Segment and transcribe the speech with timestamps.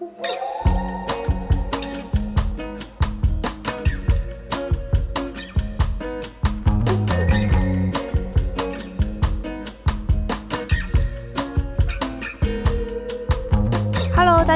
[0.00, 0.47] Woo!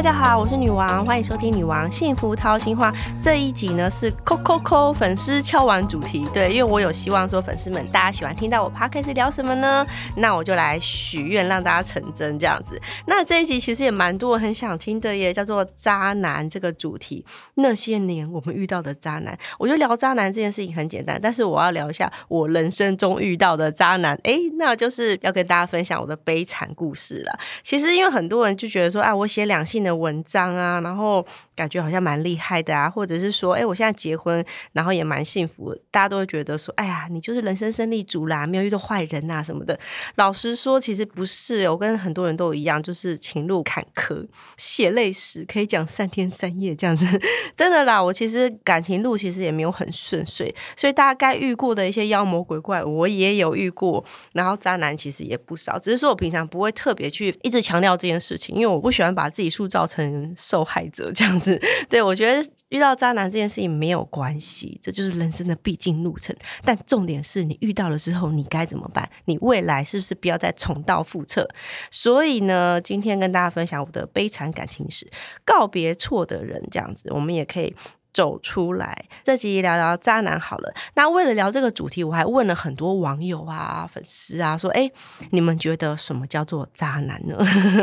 [0.03, 2.91] 大家好，我是女王，欢迎收听《女王幸福掏心话》
[3.23, 9.87] 这一集呢是扣扣扣粉丝敲完主题，对，因为我有希望说粉丝们大家喜欢听到我 podcast 聊什么呢？
[10.17, 12.83] 那我就来许愿让大家成真这样子。
[13.07, 17.25] 那这一集其实也蛮多人很想听的耶，叫做渣男这个主题。
[17.55, 27.39] 那些年我们遇到的渣男，我觉得聊渣男这件事情很简单，但是我要聊一下我人生中遇到的渣男，哎，那就是要跟大家分享我的悲惨故事了。
[27.63, 29.83] 其实因为很多人就觉得说，啊，我写两性。
[29.83, 31.25] 的文章啊，然后
[31.55, 39.79] 感觉好像蛮厉害的啊，或者是说，哎，我现在结婚，然后也蛮幸福，大家都会觉得说，哎呀，你就是人生胜利组啦，没有遇到坏人呐什么的。
[40.15, 47.07] 老实说，其实不是，我跟很多人都一样，就是情路坎坷，血泪史可以讲三天三夜这样子。
[47.57, 61.42] 真的啦，我其实感情路其实也没有很顺遂，所以大家该遇过的一些妖魔鬼怪，我也有遇过，然后渣男其实也不少，只是说我平常不会特别去一直强调这件事情，因为我不喜欢把自己塑造成受害者这样子，
[61.89, 66.35] 对我觉得遇到渣男这件事情没有关系，这就是人生的必经路程。
[66.65, 69.09] 但重点是你遇到了之后，你该怎么办？
[69.25, 71.49] 你未来是不是不要再重蹈覆辙？
[71.91, 75.11] 所以呢，今天跟大家分享我的悲惨感情史，
[75.45, 77.75] 告别错的人这样子，我们也可以。
[78.13, 80.73] 走出来，这集聊聊渣男好了。
[80.95, 84.91] 那为了聊这个主题，我还问了很多网友啊、粉丝啊，说：“哎，
[85.31, 87.37] 你们觉得什么叫做渣男呢？”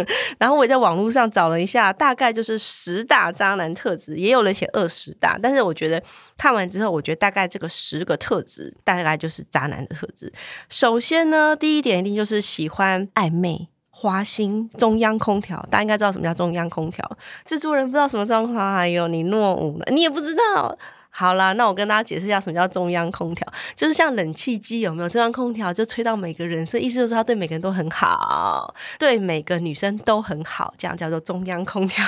[0.38, 5.38] 然后我在网络上找了一下，大概就是十大渣男特质，也有人写二十大。
[5.42, 6.02] 但是我觉得
[6.38, 10.32] 看完之后，我觉得大概这个十个特质，大概就是渣男的特质。
[10.70, 13.70] 首先呢，第一点一定就是喜欢暧昧。
[14.02, 17.06] 华兴中央空调，大家应该知道什么叫中央空调。
[17.44, 20.78] 制作人不知道什么状况，还有你落伍了，你也不知道。
[21.12, 32.06] 好啦，那我跟大家解释一下什么叫中央空调，就是像冷气机有没有中央空调，就吹到每个人，所以意思就是他对每个人都很好，对每个女生都很好，这样叫做中央空调。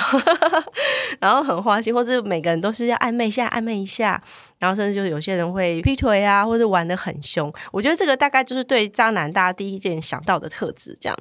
[1.20, 4.22] 然后很花心，或者每个人都是要暧昧一下，暧昧一下，
[4.58, 7.52] 然后甚至就是有些人会劈腿啊，或者玩的很凶。
[7.70, 11.18] 我觉得这个大概就是对渣男大家第一件想到的特质，这样。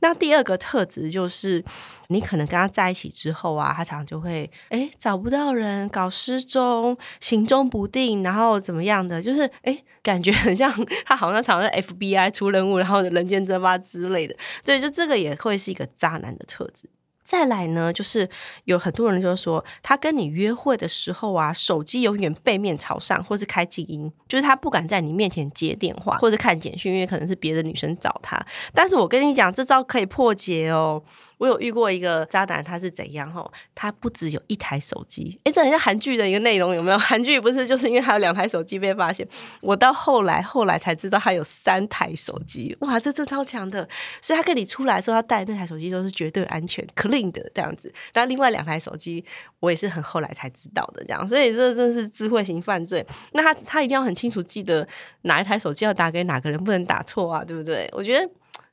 [0.00, 1.64] 那第二个特质就是，
[2.08, 10.72] 你可能跟他在一起之后啊，他常常就会哎找不到人，搞失踪，行踪不定，然后怎么样的，就是哎感觉很像
[11.04, 14.36] 他好像常在 FBI 出任务，然后人间蒸发之类的。
[14.64, 16.88] 对，就这个也会是一个渣男的特质。
[17.28, 18.26] 再来呢，就是
[18.64, 28.42] 有很多人就说，他跟你约会的时候啊，手机永远背面朝上，或是开静音，就是他不敢在你面前接电话或者看简讯，因为可能是别的女生找他。
[28.72, 31.02] 但是我跟你讲，这招可以破解哦。
[31.38, 33.50] 我有遇过一个渣男，他是怎样吼？
[33.74, 36.98] 他不只有一台手机，哎，这很像韩剧的一个内容，有没有？
[36.98, 39.26] 韩剧不是就是因为他有两台手机被发现？
[39.60, 43.88] 我到后来后来才知道他有三台手机，哇，这这超强的！
[44.20, 47.92] 所以他跟你出来的时候，他带那台手机都是绝对安全、 clean 的这样子。
[48.14, 49.24] 那另外两台手机，
[49.60, 51.28] 我也是很后来才知道的这样。
[51.28, 53.06] 所以这真是智慧型犯罪。
[53.32, 54.86] 那他他一定要很清楚记得
[55.22, 57.88] 哪一台手机要打给哪个人，不能打错啊，对不对？
[57.92, 58.28] 我觉得。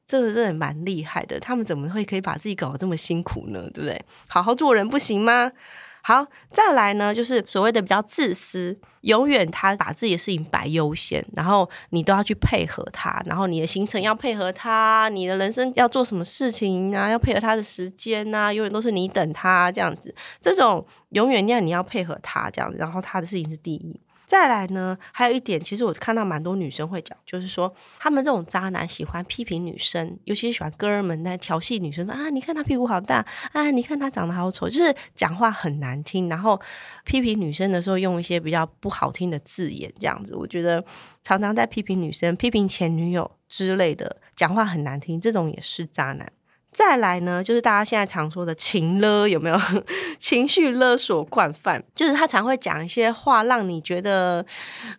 [0.07, 3.61] 这个真的蛮厉害的，他们怎么会可以把自己搞得这么辛苦呢？
[3.73, 4.05] 对不对？
[4.27, 5.51] 好好做人不行吗？
[6.03, 23.99] 好，再来呢，就是所谓的比较自私，永远他把自己的事情摆优先，然后你都要去配合他，然后你的行程要配合他，你的人生要做什么事情啊，要配合他的时间啊，永远都是你等他这样子，这种永远要你要配合他这样子，然后他的事情是第一。
[24.27, 36.59] 再来呢，还有一点，其实我看到蛮多女生会讲，就是说他们这种渣男喜欢批评女生，尤其是喜欢哥们在调戏女生，啊，你看他屁股好大，啊，你看他长得好丑，就是讲话很难听，然后
[37.03, 40.83] 批评女生的时候用一些比较不好听的字眼，这样子，我觉得
[41.23, 46.31] 常常在批评女生、批评前女友之类的，讲话很难听，这种也是渣男。
[46.75, 49.57] 再来呢，就是大家现在常说的情勒，有没有
[50.19, 51.81] 情绪勒索惯犯？
[51.95, 54.45] 就是他常会讲一些话，让你觉得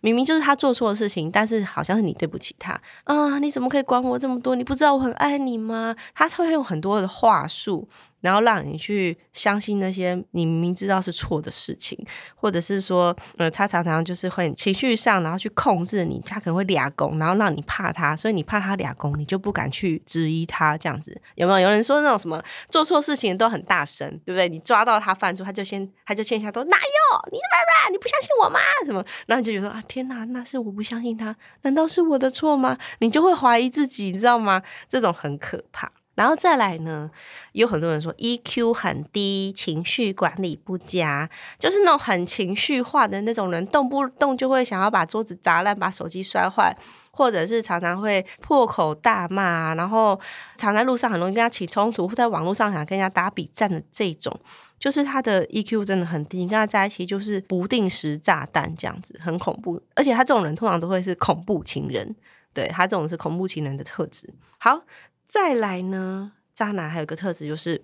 [0.01, 3.37] 明明就是他做错的事情，但是好像是你对不起他啊！
[3.37, 4.55] 你怎么可以管我这么多？
[4.55, 5.95] 你不知道我很爱你吗？
[6.15, 7.87] 他会用很多的话术。
[8.27, 11.97] 然后让你去相信那些你明明知道是错的事情，
[12.35, 21.59] 或者是说，呃，他常常就是会情绪上，然后去控制你，他可能会俩攻，然后让你怕他，所以你怕他俩攻，你就不敢去质疑他这样子，有没有？
[21.59, 24.49] 有人说那种什么做错事情都很大声，对不对？
[24.49, 27.31] 你抓到他犯错，他就先他就欠下说哪有？
[27.31, 27.43] 你什
[27.87, 27.91] 么？
[27.93, 28.59] 你不相信我吗？
[28.85, 29.01] 什么？
[29.25, 32.77] 然后你就觉得啊，天哪，那是我不相信他，难道是我的错吗？
[32.99, 34.61] 你就会怀疑自己，你知道吗？
[34.89, 35.89] 这种很可怕。
[36.17, 37.11] 然后再来呢，
[37.51, 41.29] 有很多人说 EQ 很低，情绪管理不佳，
[41.59, 46.75] 就是那种很情绪化的那种人，动不动就会想要把桌子砸烂，把手机摔坏，
[47.11, 50.19] 或者是常常会破口大骂，然后
[50.57, 54.35] 常在路上很容易跟他起冲突，或在网络上想跟人家打比战的这种，
[54.79, 59.79] 就是他的 EQ 真的很低，你跟他在一起就是不定时炸弹这样子，很恐怖。
[59.93, 62.15] 而且他这种人通常都会是恐怖情人，
[62.55, 64.27] 对他这种是恐怖情人的特质。
[64.57, 64.81] 好。
[65.27, 67.81] 再来呢，渣男还有个特质就是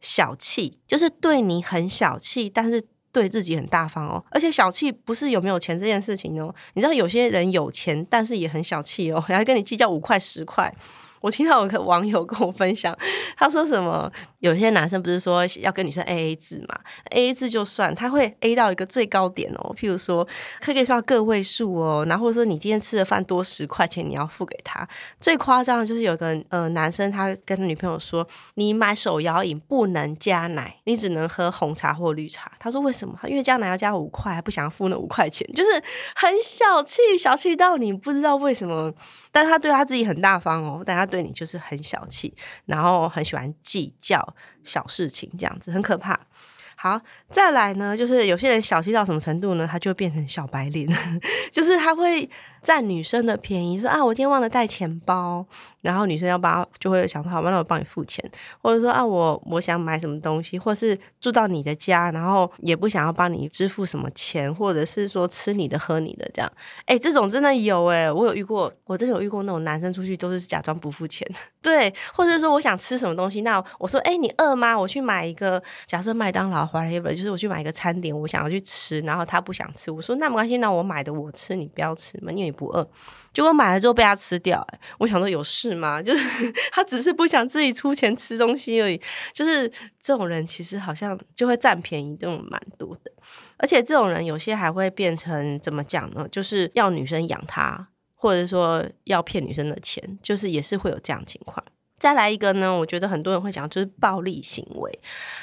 [0.00, 2.80] 小气，就是对你很小气，但是
[3.10, 4.24] 对自己很大方哦。
[4.30, 10.72] 而且小气不是有没有钱这件事情哦，你知道有些人有钱，但是也很小气哦， 然后跟你计较五块十块。
[11.20, 12.96] 我听到有个网友跟我分享，
[13.36, 14.10] 他说什么？
[14.40, 16.78] 有些男生不是说要跟女生 A A 制嘛
[17.10, 19.74] ？A A 制就算，他会 A 到一个最高点哦。
[19.76, 20.26] 譬如说，
[20.60, 22.04] 可以算个位数哦。
[22.08, 24.86] 然后说你今天吃的饭多十块钱，你要付给他。
[25.20, 32.52] 最夸张的就是有个呃男生，他跟女朋友说，你买手摇饮不能加奶，你只能喝红茶或绿茶。
[32.58, 33.18] 他说为什么？
[33.28, 35.70] 因为加奶要加五块，不想付那五块钱，就是
[36.14, 38.92] 很小气，小气到你不知道为什么。
[39.32, 42.34] 但他对他自己很大方哦，但他对你就是很小气，
[42.64, 44.34] 然后很喜欢计较
[44.64, 46.18] 小事情，这样子很可怕。
[46.78, 47.00] 好，
[47.30, 49.66] 再来呢，就是有些人小气到什么程度呢？
[49.66, 50.86] 他就变成小白脸，
[51.50, 52.28] 就是他会
[52.66, 55.46] 占女生的便宜，说啊，我今天忘了带钱包，
[55.82, 58.28] 然后女生要帮，就会想说好，那我帮你付钱，
[58.60, 66.52] 或者说啊，我我想买什么东西，或是住到你的家，然后也不想要帮你支付什么钱，或者是说吃你的喝你的这样，
[66.86, 71.24] 哎，这种真的有哎，我有遇过，我真的有遇过那种男生出去都是假装不付钱，
[71.62, 74.76] 对，或者说我想吃什么东西，那我说哎，你饿吗？
[74.76, 76.66] 我去买一个，假设麦当劳。
[76.66, 82.88] 华莱坞就是我去买一个餐点，我想要去吃，然后他不想吃，我说那没关系，那我买的我吃，你不要吃嘛，因为不饿。
[83.32, 86.00] 结果买了之后被他吃掉，哎，我想说有事吗？
[86.02, 88.98] 就是他只是不想自己出钱吃东西而已。
[89.34, 89.70] 就是
[90.00, 93.12] 这种人其实好像就会占便宜，这种蛮多的。
[93.58, 96.26] 而且这种人有些还会变成怎么讲呢？
[96.32, 101.62] 就是要女生养他，或者说要骗女生的钱，就是也是会有这样情况。
[101.98, 105.00] 再来一个呢，我觉得很多人会讲，就是暴力行为，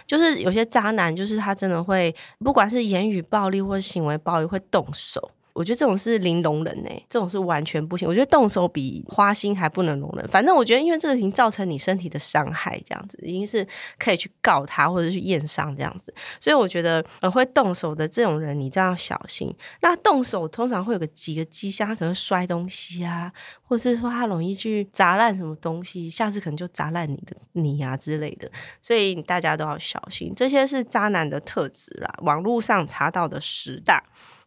[0.08, 5.32] 就是有些渣男，就是他真的会，不管是言语暴力或行为暴力，会动手。
[5.54, 8.08] 我觉得这种是零容忍呢，这种是完全不行。
[8.08, 10.28] 我觉得动手比花心还不能容忍。
[10.28, 13.66] 反正我觉得，因为这个已经造成你身体的伤害，这样子已经是
[14.00, 16.12] 可以去告他或者去验伤这样子。
[16.40, 19.56] 所以我觉得，呃，会动手的这种人，你这样小心。
[19.82, 28.50] 那动手通常会有个几个迹象，他可能摔东西啊，或者是说他容易去砸烂什么东西，下次可能就砸烂你的你啊之类的。
[28.82, 32.12] 所以大家都要小心，这些是渣男的特质啦。
[32.24, 34.04] 网络上查到的十大。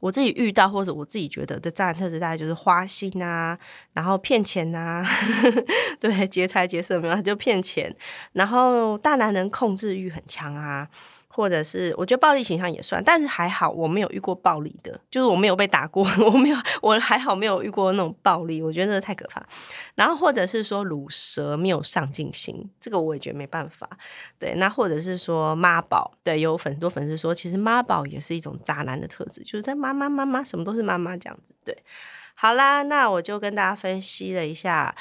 [0.06, 3.58] 我自己遇到或者我自己觉得的渣男特质，大概就是花心啊，
[3.92, 5.04] 然后骗钱啊，
[5.98, 7.92] 对，劫财劫色没有，他就骗钱，
[8.32, 10.88] 然后大男人控制欲很强啊。
[11.36, 19.46] 或者是我觉得暴力形象也算，但是还好我没有遇过暴力的，就是我没有被打过， 我没有，我还好没有遇过那种暴力，我觉得太可怕。
[19.94, 23.86] 然后或者是说乳蛇没有上进心，这个我也觉得没办法。
[24.38, 31.54] 对，那或者是说妈宝，对，有很多粉丝说，其实妈宝也是一种渣男的特质，就是在妈妈妈妈什么都是妈妈这样子。
[31.66, 31.76] 对，
[32.34, 34.96] 好啦，那我就跟大家分析了一下。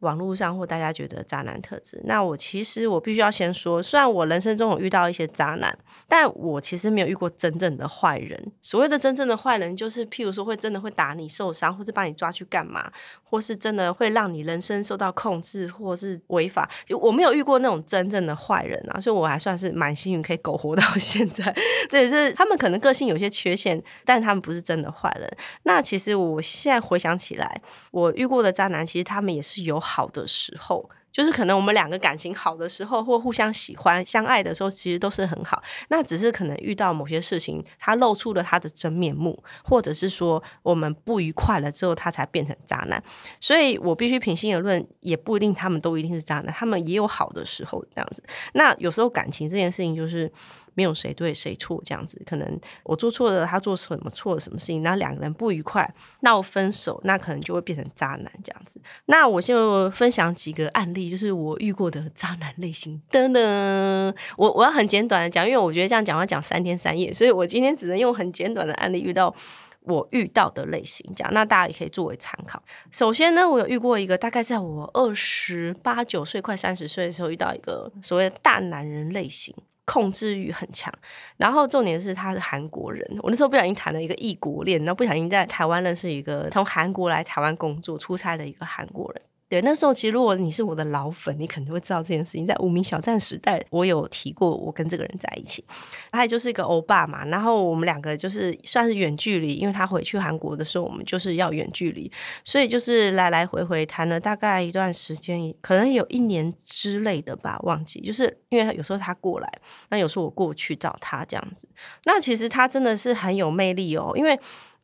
[0.00, 5.76] 网络上或大家觉得渣男特质，那我其实我必须要先说，虽然我人生中有遇到一些渣男，
[6.06, 8.38] 但我其实没有遇过真正的坏人。
[8.60, 12.92] 所谓的真正的坏人，就是譬如说会真的会打你受伤，或者把你抓去干嘛，
[13.24, 16.68] 或是真的会让你人生受到控制，或是违法。
[16.84, 21.42] 就我没有遇过那种真正的坏人啊，所以我还算是蛮幸运，可以苟活到 现在。
[21.88, 25.26] 对，就是他们可能个性有些缺陷，但他们不是真的坏人。
[25.62, 29.82] 那其实我现在回想起来，我遇过的渣男，其实他们也是有。
[29.86, 35.62] 好的时候，就是可能我们两个感情好的时候，或互相喜欢、相爱的时候，其实都是很好。
[35.88, 43.02] 那只是可能遇到某些事情，他露出了他的真面目，或者是说我们不愉快了之后，他才变成渣男。
[43.40, 48.22] 所以我必须平心而论，也不一定他们都一定是渣男，他们也有好的时候这样子。
[48.54, 50.30] 那有时候感情这件事情，就是。
[50.76, 58.78] 没有谁对谁错，这样子可能我做错了，他做什么错了什么事情，那两个人不愉快，闹分手，那可能就会变成渣男这样子。
[59.06, 63.00] 那我就分享几个案例，就是我遇过的渣男类型。
[63.10, 69.34] 噔噔，我我要很简短的讲，因为我觉得这样讲要讲三天三夜，所以我今天只能用很简短的案例遇到
[69.80, 72.62] 我遇到的类型讲，那大家也可以作为参考。
[72.90, 79.54] 首先呢，我有遇过一个，大概在我二十八九岁快三十岁的时候，遇到一个所谓的大男人类型。
[79.86, 80.92] 控制欲很强，
[81.38, 83.02] 然后重点是他是韩国人。
[83.22, 89.22] 我那时候不小心谈了一个异国恋，然后不小心在台湾认识一个从韩国来台湾工作出差的一个韩国人。
[89.48, 92.44] 对，那时候其实如果你是我的老粉，你肯定会知道这件事情。
[92.44, 95.64] 在无名小站时代，我有提过我跟这个人在一起，
[96.10, 97.24] 他也就是一个欧巴嘛。
[97.26, 102.10] 然后我们两个就是算是远距离，因为他回去韩国的时候，我们就是要远距离，
[102.42, 108.00] 所以就是来来回回谈了大概一段时间，可能有一年之类的吧，忘记。
[108.00, 109.52] 就是因为有时候他过来，
[109.90, 111.68] 那有时候我过去找他这样子。
[112.04, 114.36] 那其实他真的是很有魅力哦，因为。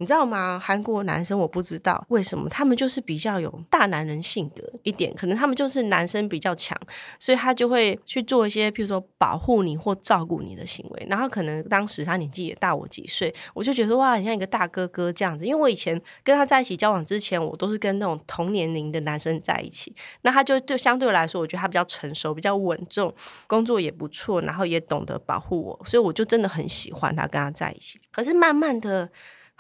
[0.03, 0.61] 你知道吗？
[0.61, 6.77] 韩国男生我不知道为什么他们就是比较有大男人性格一点，可能他们就是男生比较强，
[7.21, 11.07] 所以他就会去做一些，譬如说保护你或照顾你的行为。
[11.09, 15.47] 然后可能当时他年纪也大我几岁，我就觉得哇，很像一个大哥哥这样子。
[15.47, 23.15] 因为我以前跟他在一起交往之前，我都是跟那种同年龄的男生在一起，那他就就相对来说，我觉得他比较成熟，比较稳重，
[23.47, 28.01] 工作也不错，然后也懂得保护我，所以我就真的很喜欢他，跟他在一起。
[28.11, 29.09] 可是慢慢的。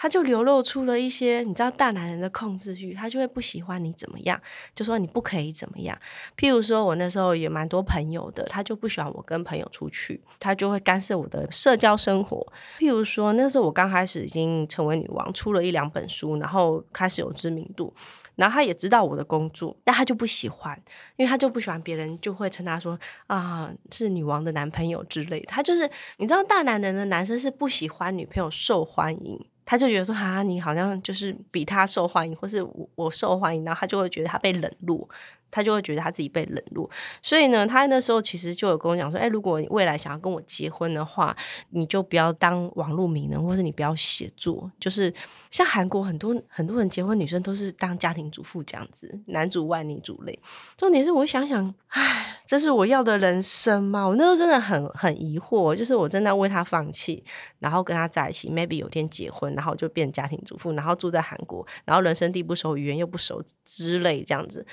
[0.02, 4.40] 他就流露出了一些你知道大男人的控制欲，他就会不喜欢你怎么样，
[4.75, 5.97] 就说你不可以怎么样。
[6.37, 12.44] 譬如说我那时候也蛮多朋友的，他就不喜欢我跟朋友出去，他就会干涉我的社交生活。
[12.80, 17.94] 譬如说那时候我刚开始已经成为女王，出了一两本书，然后开始有知名度，
[18.35, 20.76] 然后他也知道我的工作，但他就不喜欢，
[21.14, 25.47] 因为他就不喜欢别人就会称他说啊是女王的男朋友之类的。
[25.47, 29.38] 他就是你知道大男人的男生是不喜欢女朋友受欢迎。
[29.72, 35.08] 他就觉得说，啊，你好像就是比他受欢迎，或是我我受欢迎，然后他就会觉得他被冷落。
[35.52, 36.90] 他就会觉得他自己被冷落，
[37.23, 41.37] 所以呢，他那时候其实就有跟我讲说：“哎，如果你未来想要跟我结婚的话，
[41.71, 44.73] 你就不要当网络名人，或是你不要写作。
[44.80, 45.12] 就是
[45.50, 50.37] 像韩国很多很多人结婚，女生都是当家庭主妇这样子，男主外女主内。
[50.75, 54.09] 重点是我想想，唉，这是我要的人生吗？
[54.09, 57.23] 我那时候真的很很疑惑，就是我真的为他放弃，
[57.59, 64.66] 然后跟他在一起，maybe 有天结婚，然后就变家庭主妇，然后住在韩国，然后人生地不熟，语言又不熟之类这样子。”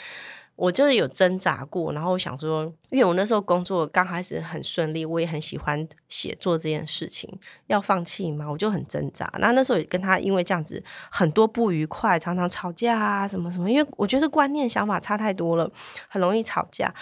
[0.59, 7.33] 我就是有挣扎过，然后我想说，因为我那时候工作刚开始很顺利，我也很喜欢写作这件事情，
[7.67, 8.45] 要放弃吗？
[8.51, 9.31] 我就很挣扎。
[9.39, 15.71] 那那时候也跟他因为这样子很多不愉快，常常吵架啊，什么什么，因为我觉得观念想法差太多了，
[16.09, 16.93] 很容易吵架。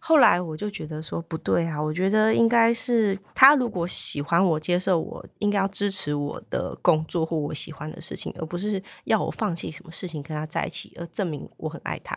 [0.00, 12.16] 后来我就觉得说不对啊，我觉得应该是他如果喜欢我、接受我，应该要支持我的工作或我喜欢的事情，而不是要我放弃什么事情跟他在一起，而证明我很爱他。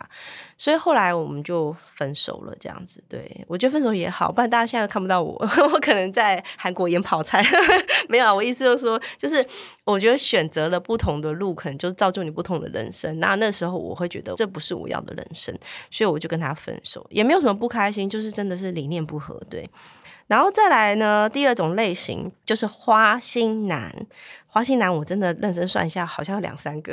[0.56, 3.02] 所以后来我们就分手了，这样子。
[3.08, 5.32] 对我觉得分手也好，不然大家现在看不到我，
[5.74, 7.44] 我可能在韩国演泡菜。
[8.08, 9.44] 没有，我意思就是说，就是
[9.84, 13.18] 我觉得选择了不同的路，可能就造就你不同的人生。
[13.18, 15.52] 那那时候我会觉得这不是我要的人生，
[15.90, 17.71] 所以我就跟他分手，也没有什么不。
[17.72, 19.68] 开心就是真的是理念不合，对。
[20.28, 23.94] 然后再来呢，第二种类型就是花心男。
[24.46, 26.92] 花心男，我真的认真算一下，好像有两三个。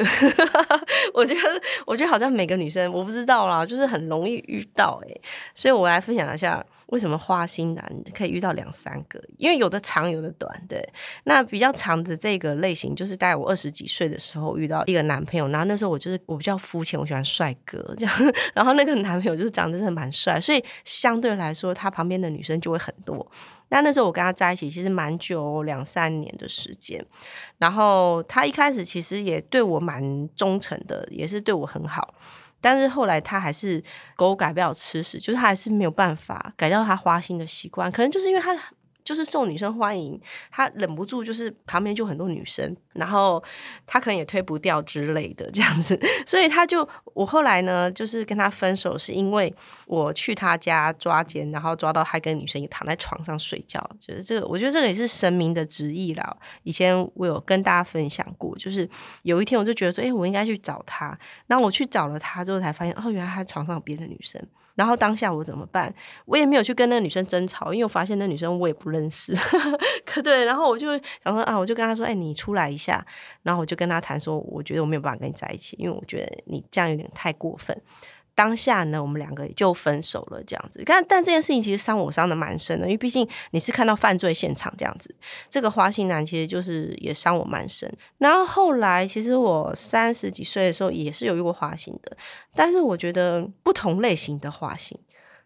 [1.14, 5.16] 我觉得，我觉得好像每个女生，我不知道啦，就是很容易遇到哎。
[5.54, 6.66] 所以我来分享一下。
[6.90, 9.24] 为什么花心男可以遇到两三个？
[9.38, 10.50] 因为有的长，有的短。
[10.68, 10.84] 对，
[11.24, 18.34] 那比较长的这个类型，就是在我二十几岁的时候遇到一个男朋友，然后那时候我就是我比较肤浅，我喜欢帅哥这样。
[18.54, 23.26] 然后那个男朋友就是长得真的蛮帅，所以相对来说，他旁边的女生就会很多。
[23.70, 27.06] 那那时候我跟他在一起其实蛮久，两三年的时间。
[27.60, 32.16] 然后他一开始其实也对我蛮忠诚的，也是对我很好。
[32.62, 33.82] 但是后来他还是
[34.16, 38.58] 狗改不了吃屎，就是他还是没有办法改掉他花心的习惯，可能就是因为他。
[39.10, 43.44] 就是受女生欢迎，他忍不住就是旁边就很多女生，然后
[43.88, 49.52] 他可能也推不掉之类的这样子， 所以他就我后来呢，就是跟他分手，是因为
[49.88, 56.38] 我去他家抓奸，然后抓到他跟女生也躺在床上睡觉，就是这个，我觉得这个也是神明的旨意啦。
[56.62, 58.88] 以前我有跟大家分享过，就是
[59.24, 64.40] 有一天我就觉得说，哎，我应该去找他，然后我去找了他之后才发现，哦，原来他床上有别的女生。
[64.80, 65.94] 然后当下我怎么办？
[66.24, 69.36] 我也没有去跟那个女生争吵，因为我发现那女生我也不认识。
[70.08, 70.88] 可对，然后我就
[71.22, 73.06] 想说啊，我就跟她说：“哎，你出来一下。”
[73.44, 77.78] 然后我就跟她谈说：“我觉得我没有办法跟你在一起，因为我觉得你这样有点太过分。”
[78.40, 80.82] 当下呢，我们两个就分手了，这样子。
[80.86, 85.14] 但但这件事情其实伤我伤的蛮深的，因为毕竟你是看到犯罪现场这样子。
[85.50, 87.94] 这个花心男其实就是也伤我蛮深。
[88.18, 92.16] 然后后来，其实我三十几岁的时候也是有遇过花心的，
[92.56, 94.98] 但是我觉得不同类型的花心。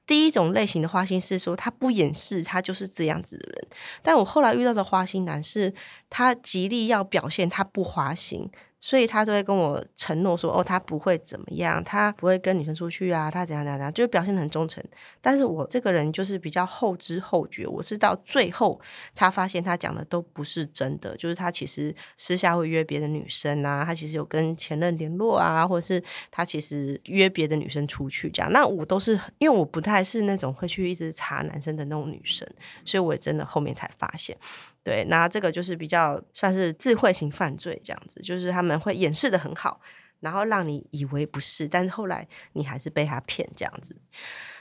[0.06, 3.68] 第一种类型的花心是说他不掩饰，他就是这样子的人。
[4.04, 5.74] 但我后来遇到的花心男是，
[6.12, 8.52] 他极力要表现他不花心。
[8.86, 14.84] 所以他都会跟我承诺说，哦，他不会怎么样，他不会跟女生出去啊，他怎样怎样怎样，就表现的很忠诚。
[15.22, 18.78] 但是我这个人就是比较后知后觉，我是到最后
[19.14, 28.52] 才发现他讲的都不是真的，就是他其实私下会约别的女生啊，他其实有跟前任联络啊，或者是他其实约别的女生出去这样。
[28.52, 32.46] 那我都是因为我不太是那种会去一直查男生的那种女生，
[32.84, 34.38] 所以我真的后面才发现。
[34.84, 39.80] 对，那这个就是比较算是智慧型犯罪这样子，就是他们会掩饰的很好，
[40.20, 43.96] 然后让你以为不是，但是后来你还是被他骗这样子。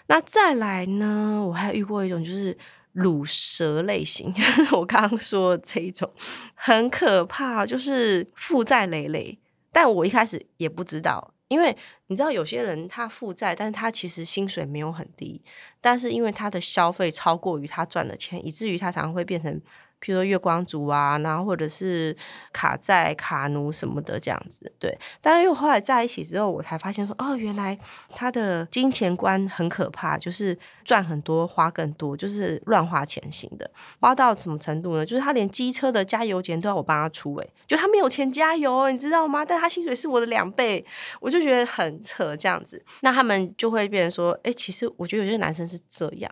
[0.06, 2.56] 那再来呢，我还遇过一种就是
[2.92, 4.32] 乳蛇类型，
[4.70, 6.08] 我刚刚说这一种
[6.54, 9.36] 很可怕，就是负债累累。
[9.72, 11.76] 但我一开始也不知道，因为
[12.06, 15.42] 你知道有些人他负债，但是他其实薪水没有很低，
[15.80, 19.60] 但是因为他的消费超过于他赚的钱，以至于他常常会变成。
[20.02, 22.14] 譬如说月光族啊，然后或者是
[22.52, 24.98] 卡债、卡奴什么的这样子，对。
[25.20, 27.78] 但是因为后来在一起之后，我才发现说，哦，原来
[28.08, 33.70] 他的金钱观很可怕，就是赚很多花更多，就是乱花钱型的。
[34.00, 35.06] 花到什么程度呢？
[35.06, 39.44] 就是他连机车的加油钱都要我帮他出，诶，就他没有钱加油，你知道吗？
[39.44, 40.84] 但他薪水是我的两倍，
[41.20, 42.82] 我就觉得很扯这样子。
[43.02, 46.30] 那他们就会变成说，哎，其实我觉得有些男生是这样。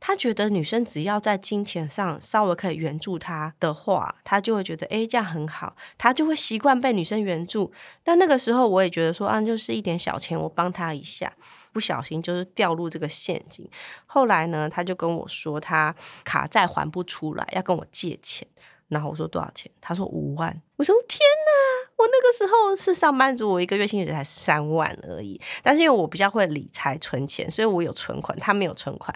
[0.00, 7.72] 他觉得女生只要在金钱上稍微可以援助他的话，他就会觉得哎这样很好，他就会习惯被女生援助。
[8.04, 11.32] 那那个时候我也觉得说啊，就是一点小钱我帮他一下，
[11.72, 13.68] 不小心就是掉入这个陷阱。
[14.06, 18.46] 后来呢，他就跟我说他卡债还不出来，要跟我借钱。
[18.88, 19.70] 然后我说多少钱？
[19.80, 20.62] 他说五万。
[20.76, 21.77] 我说天哪！
[21.98, 25.38] 我那个时候是上班族，我一个月薪水才三万而已。
[25.62, 29.14] 但是因为我比较会理财存钱，所以我有存款，他没有存款。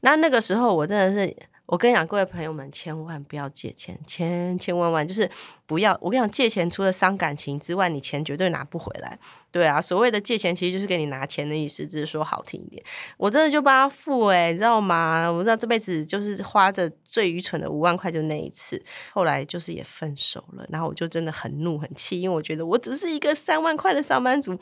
[0.00, 1.36] 那那个时候我真的是。
[1.66, 5.30] 我跟你讲，各位朋友们，千万不要借钱，千千万万就是
[5.64, 5.96] 不要。
[6.02, 9.18] 我跟你讲，借钱除了伤感情之外，你钱绝对拿不回来。
[9.50, 12.82] 对啊，所谓的借钱其实就是给你拿钱的意思，只是说好听一点。
[13.16, 15.30] 我真的就帮他付，哎，你知道吗？
[15.30, 18.82] 我知道这辈子就是花的最愚蠢的五万块，就那一次。
[19.12, 24.58] 后来就是也分手了，然后我就真的很怒很气，因为我觉得我只是一个三万块的上班族。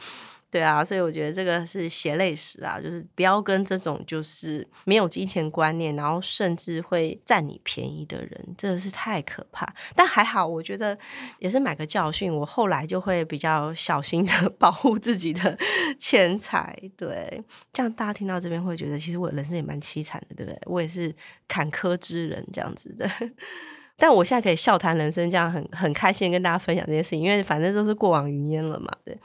[0.51, 9.73] 对啊，所以我觉得这个是血泪史啊，就是不要跟这种就是没有金钱观念，然后甚至会占你便宜的人，真的是太可怕。
[9.95, 10.99] 但还好，我觉得
[11.39, 15.57] 也是买个教训，我后来就会比较小心的 保护自己的
[16.01, 16.77] 钱财。
[16.97, 17.41] 对，
[17.73, 20.61] 这样大家听到这边会觉得，其实我人生也蛮凄惨的，对不对？
[20.67, 21.15] 我也是
[21.47, 23.09] 坎坷之人这样子的。
[23.97, 29.17] 但我现在可以笑谈人生，这样很很开心跟大家分享这件事情，因为反正都是过往云烟了嘛，对。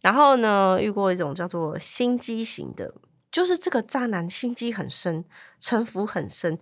[0.00, 2.94] 然后呢，遇过一种叫做心机型的，
[3.32, 5.24] 就是这个渣男心机很深，
[5.58, 6.58] 城府很深。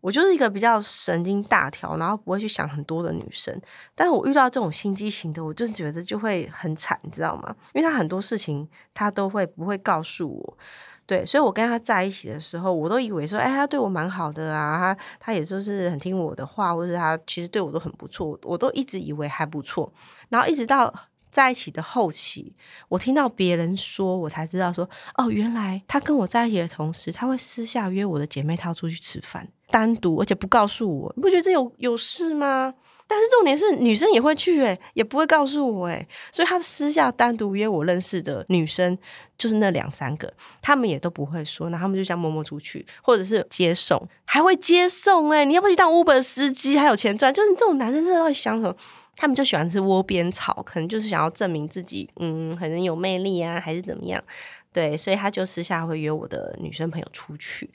[0.00, 3.60] 我就是一个比较神经大条，然后不会去想很多的女生。
[3.96, 7.54] 但是我遇到这种心机型的，我就觉得就会很惨，你知道吗？
[7.74, 10.58] 因为他很多事情他都会不会告诉我，
[11.04, 19.92] 对，所以我跟他在一起的时候，我都以为说，哎，他对我蛮好的啊，他他也就是很听我的话，或者他其实对我都很不错，我都一直以为还不错，
[20.28, 20.94] 然后一直到。
[21.30, 22.54] 在一起的后期，
[22.88, 31.12] 我听到别人说，我才知道说，哦，原来他跟我在一起的同时，他会私下约我的姐妹淘出去吃饭，单独，而且不告诉我。
[31.16, 32.74] 你不觉得这有有事吗？
[33.08, 38.96] 但是重点是，女生也会去，诶，也不会告诉我，诶，所以他私下单独约我认识的女生，
[39.38, 47.32] 就是那两三个，他们也都不会说，那他们就这样默默出去，或者是接送，还会接送，诶，你要不要去当 Uber 司机，还有钱赚？
[47.32, 48.76] 就是你这种男生，真的会想什么？
[49.16, 54.22] 他们就喜欢吃窝边草，可能就是想要证明自己，嗯，很有魅力啊，还是怎么样？
[54.70, 57.68] 对，所以他就私下会约我的女生朋友出去，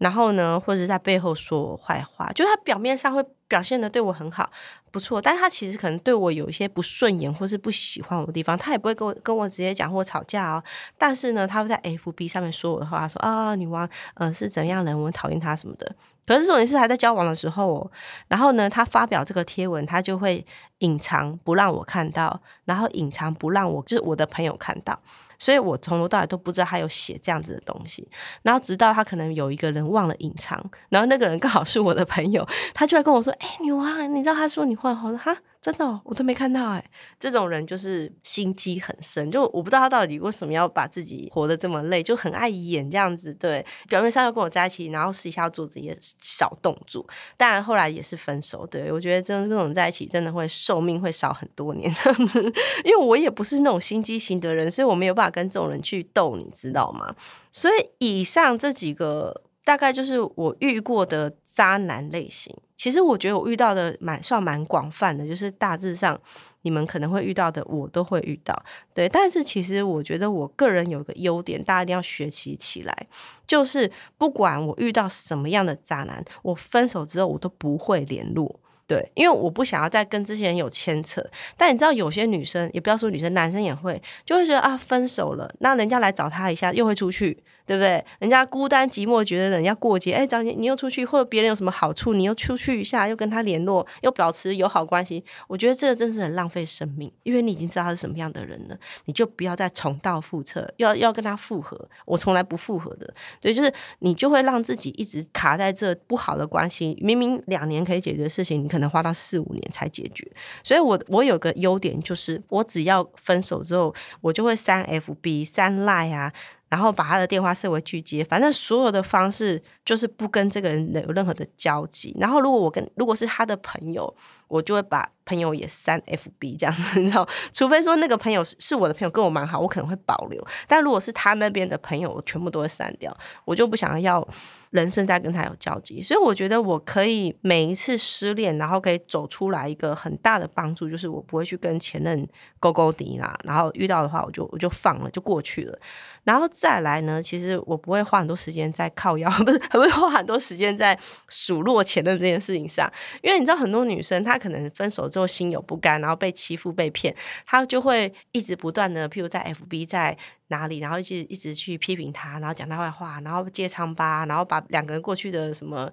[0.00, 4.50] 然后呢，或者在背后说我坏话，就他表面上会表现的对我很好，
[4.90, 10.64] 不错，但是他其实可能对我有一些不顺眼或是不喜欢我的地方，他也不会跟我跟我直接讲或吵架哦。
[10.96, 15.94] 但是呢，他会在 F B 上面说我的话，说啊，女王，嗯，是怎样人，我讨厌他什么的。
[16.26, 17.90] 可是重点是还在交往的时候，
[18.28, 20.46] 然后呢，他发表这个贴文，他就会
[20.78, 24.96] 隐藏不让我看到，然后隐藏不让我就是我的朋友看到，
[25.40, 28.08] 所以我从头到尾都不知道他有写这样子的东西。
[28.42, 36.84] 然后直到他可能有一个人忘了隐藏，然后那个人刚好是我的朋友，他就来跟我说：“哎，女王，你知道他说你坏话我说哈？”真的，我都没看到哎。
[37.18, 43.34] 这种人就是心机很深，就我不知道他到底为什么要把自己活得这么累，就很爱演这样子。
[43.34, 47.06] 对，表面上要跟我在一起，然后私下要做自己的小动作。
[47.36, 48.66] 当然后来也是分手。
[48.66, 51.92] 对我觉得真的这种在一起，真的会寿命会少很多年。
[52.84, 57.14] 因为我也不是那种心机型的人，所以我没有办法跟这种人去斗，你知道吗？
[57.52, 62.56] 所以以上这几个大概就是我遇过的渣男类型。
[62.80, 66.18] 其实我觉得我遇到的蛮算蛮广泛的，就是大致上
[66.62, 68.58] 你们可能会遇到的，我都会遇到。
[68.94, 73.06] 对，但是其实我觉得我个人有个优点，大家一定要学习起来，
[73.46, 78.58] 就是不管我遇到什么样的渣男，我分手之后我都不会联络。
[78.86, 81.22] 对，因为我不想要再跟这些人有牵扯。
[81.58, 87.44] 但你知道，有些女生也不要说女生，男生也会就会觉得啊，分手了，那人家来找他一下，又会出去。
[87.70, 88.04] 对不对？
[88.18, 95.24] 人家孤单寂寞，觉得人要过节，哎，找你，你又出去，或者别人有什么好处，你又出去一下，又跟他联络，又保持友好关系。
[95.46, 101.88] 我觉得这个真是很浪费生命，因为你已经知道他是什么样的人了，你就不要再重蹈覆辙，要要跟他复合。
[102.06, 103.08] 我从来不复合的，
[103.40, 106.98] 对，就是你就会让自己一直卡在这不好的关系。
[107.00, 110.28] 明明两年可以解决的事情，你可能花到四五年才解决。
[110.64, 116.32] 所以我我有个优点就是，我只要分手之后，我就会删 FB、删 Line 啊。
[116.70, 122.16] 然后把他的电话设为拒接，反正所有的方式就是不跟这个人有任何的交集。
[122.18, 124.16] 然后如果我跟如果是他的朋友，
[124.50, 127.26] 我就会把朋友也删 FB 这样子， 你知道？
[127.52, 130.46] 除非说那个朋友是是我的朋友，跟我蛮好，我可能会保留。
[130.66, 134.26] 但如果是他那边的朋友，我全部都会删掉，我就不想要。
[134.70, 142.24] 人生在跟他有交集，所以我觉得我可以每一次失恋，然后可以走出来一个很大的帮助，就是我不会去跟前任
[142.60, 145.76] 勾勾底啦，然后遇到的话我就我就放了就过去了，
[146.22, 150.96] 然后再来呢，其实我不会花很多时间在靠腰， 不是不会花很多时间在
[151.28, 152.88] 数落前任这件事情上，
[153.22, 157.14] 因为你知道很多女生她可能分手之后心有不甘，然后被欺负被骗，
[157.46, 160.16] 他就会一直不断的，譬如在 FB 在。
[160.52, 165.88] 哪里，然后一直一直去批评他，然后讲他坏话，然后揭疮疤，然后把两个人过去的什么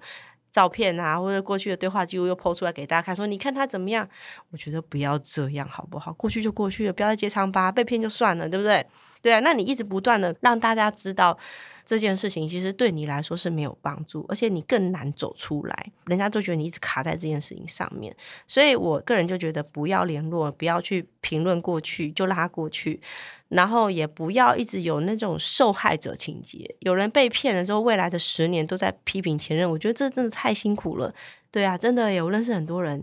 [0.50, 4.08] 照片啊，或者过去的对话记录又抛出来给大家看，说你看他怎么样？
[4.50, 6.12] 我觉得不要这样好不好？
[6.14, 8.84] 过去就过去了，不要再揭疮疤，被骗就算了，对不对？
[9.22, 11.38] 对啊，那你一直不断的让大家知道。
[11.88, 15.90] 这件事情其实对你来说是没有帮助，而且你更难走出来。
[16.04, 18.14] 人家都觉得你一直卡在这件事情上面，
[18.46, 23.00] 所以我个人就觉得不要联络，不要去评论过去，就让它过去。
[23.48, 31.14] 然后也不要一直有那种受害者情节，有人被骗了之后，未来的十年都在批评前任，我觉得这真的太辛苦了。
[31.50, 33.02] 对啊，真的有认识很多人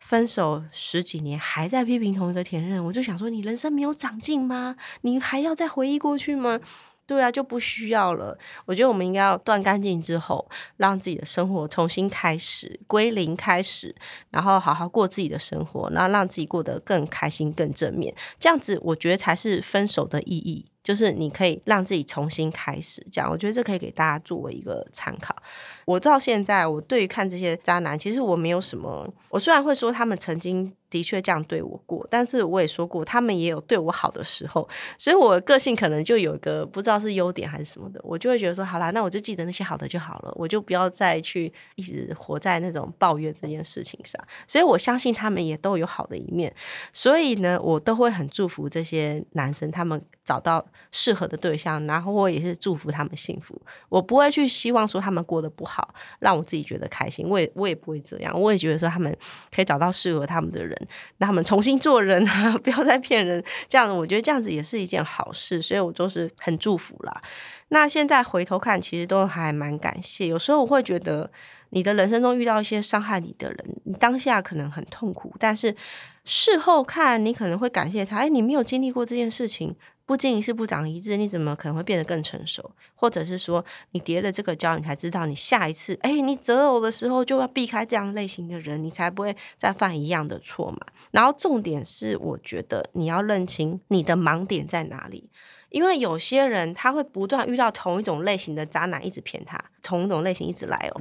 [0.00, 4.76] 分手十几年还在批评同一个前任，我就想说，你人生没有长进吗？
[5.00, 6.60] 你还要再回忆过去吗？
[7.08, 8.36] 对啊，就不需要了。
[8.66, 13.96] 我觉得我们应该要断干净之后，让自己的生活重新开始，归零开始，
[14.30, 18.14] 然后好好过自己的生活，然后让自己过得更开心、更正面。
[18.38, 20.66] 这样子，我觉得才是分手的意义。
[20.88, 25.36] 就是你可以让自己重新开始，这样我觉得这可以给大家作为一个参考。
[25.84, 29.06] 我到现在，我对于看这些渣男，其实我没有什么。
[29.28, 34.66] 我虽然会说他们曾经的确这样对我过，但是我也说过他们也有对我好的时候。
[34.96, 44.18] 所以我个性可能就有一个不知道是优点还是什么的，我就会觉得说，好啦，那我就记得那些好的就好了，我就不要再去一直活在那种抱怨这件事情上。
[44.46, 46.54] 所以我相信他们也都有好的一面，
[46.94, 50.62] 所以呢，我都会很祝福这些男生他们找到。
[50.90, 53.60] 适合的对象，然后我也是祝福他们幸福。
[53.90, 57.28] 我不会去希望说他们过得不好，让我自己觉得开心。
[57.28, 58.40] 我也我也不会这样。
[58.40, 59.14] 我也觉得说他们
[59.54, 60.74] 可以找到适合他们的人，
[61.18, 63.44] 让他们重新做人啊， 不要再骗人。
[63.68, 65.60] 这样，我觉得这样子也是一件好事。
[65.60, 67.22] 所以我都是很祝福啦。
[67.68, 70.26] 那现在回头看，其实都还蛮感谢。
[70.26, 71.30] 有时候我会觉得，
[71.68, 75.76] 你的人生中遇到一些伤害你的人，你当下可能很痛苦，但是
[76.24, 78.16] 事后看，你可能会感谢他。
[78.16, 79.76] 哎，你没有经历过这件事情。
[80.08, 82.72] 不经一事不长一智，你怎么可能会变得更成熟？
[82.94, 90.78] 或者是说，你叠了这个跤，你才知道你下一次，哎，你择偶的时候就要避开这样类型的人，你才不会再犯一样的错嘛。
[91.10, 95.28] 然后重点是，我觉得你要认清你的盲点在哪里，
[95.70, 101.00] 因为有些人他会不断遇到同一种类型的渣男，一直骗他，同一种类型一直来哦。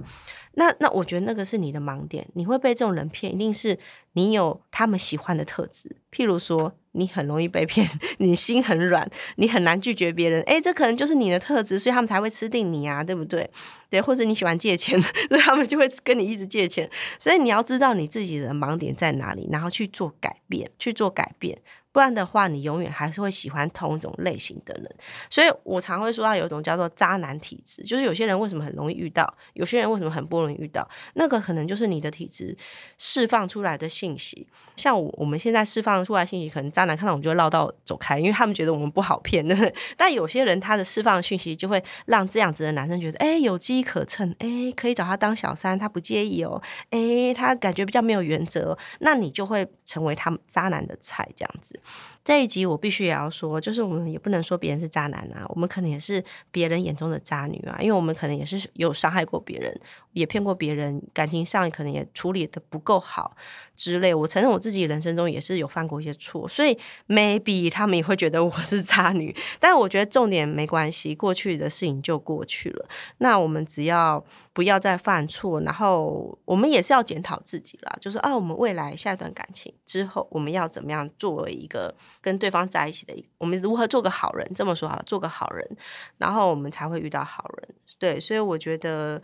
[0.54, 3.78] 那那我觉得那个是你的盲点，你会被这种人骗，一定是
[4.14, 6.74] 你有他们喜欢的特质，譬如说。
[6.94, 10.42] 你很容易被骗，你心很软，你很难拒绝别人。
[10.46, 13.48] 诶，这可能就是你的特质，所以他们才会吃定你啊，对不对？
[13.88, 15.00] 对，或者你喜欢借钱，
[15.30, 16.90] 所以他们就会跟你一直借钱。
[17.20, 21.56] 所以你要知道你自己的盲点在哪里，然后去做改变，去做改变。
[21.98, 24.96] 不然的话，你永远还是会喜欢同一种类型的人。
[25.32, 32.56] 所以我常会说到有一种叫做渣男体质，就是有些人为什么很容易遇到，有些人为什么很不容易遇到，那个可能就是你的体质
[33.00, 34.46] 释放出来的信息。
[34.76, 39.44] 像我我们现在释放出来信息，可能渣男看到我们就会绕道走开，因为他们觉得我们不好骗。
[39.98, 51.80] 但有些人他的释放讯息就会让这样子的男生觉得，哎，有机可乘，哎，可以找他当小三，他不介意哦，哎，他感觉比较没有原则，那你就会成为他们渣男的菜，这样子。
[52.23, 59.80] 这一集我必须也要说，就是我们也不能说别人是渣男啊，我们可能也是别人眼中的渣女啊，因为我们可能也是有伤害过别人，
[60.18, 63.36] 也骗过别人，感情上可能也处理的不够好
[63.76, 64.14] 之类。
[64.14, 66.78] 我承认我自己人生中也是有犯过一些错，所以
[67.08, 69.36] maybe 他们也会觉得我是渣女。
[69.60, 72.88] 但我觉得重点没关系，过去的事情就过去了。
[73.20, 84.52] 那我们只要不要再犯错，然后我们也是要检讨自己啦，就是啊，我们未来下一段感情之后，我们要怎么样作为一个跟对方在一起的，我们如何做个好人？
[84.56, 85.78] 这么说好了，做个好人，
[86.18, 87.76] 然后我们才会遇到好人。
[88.00, 89.22] 对，所以我觉得。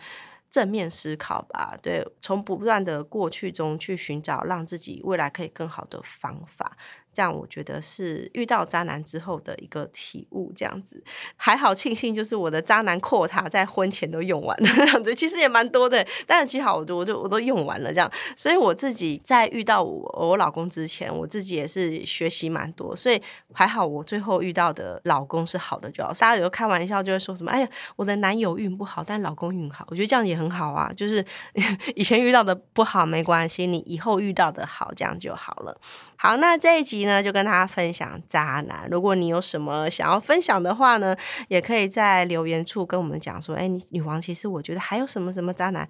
[0.54, 6.78] 正面思考吧，对，从不断的过去中去寻找让自己未来可以更好的方法。
[7.14, 11.02] 这样我觉得是遇到渣男之后的一个体悟，这样子
[11.36, 23.22] 还好庆幸，就是我的渣男扩塔在婚前都用完了，这样子其实也蛮多的，但是其实好多我都我都用完了这样，所以我自己在遇到我我老公之前，我自己也是学习蛮多，所以
[23.54, 26.12] 还好我最后遇到的老公是好的就好。
[26.14, 31.24] 大家有时候开玩笑就会说什么，哎呀，我的男友运不好，但老公运好，我觉得这样也很好啊，就是
[31.96, 35.78] 以前遇到的不好没关系，你以后遇到的好，这样就好了。
[36.16, 38.88] 好，那这一集呢，就跟大家分享渣男。
[38.90, 41.16] 如果你有什么想要分享的话呢，
[41.48, 45.88] 也可以在留言处跟我们讲说，哎，女王，其实我觉得还有什么什么渣男。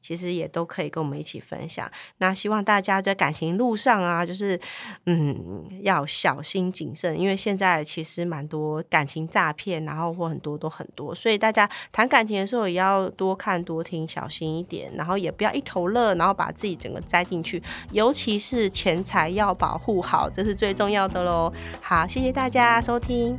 [0.00, 1.90] 其实也都可以跟我们一起分享。
[2.18, 4.58] 那希望大家在感情路上啊，就是
[5.06, 17.62] 嗯要小心谨慎，因为现在其实蛮多感情诈骗，然后或很多都很多，所以大家谈感情的时候也要多看多听，小心一点，然后也不要一头热，然后把自己整个栽进去。
[17.92, 21.52] 尤其是钱财要保护好，这是最重要的喽。
[21.80, 23.38] 好，谢谢大家收听。